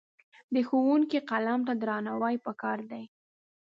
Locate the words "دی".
2.91-3.03